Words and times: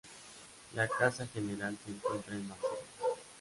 La 0.73 0.87
casa 0.87 1.27
general 1.27 1.77
se 1.85 1.91
encuentra 1.91 2.33
en 2.33 2.47
Marsella. 2.47 2.81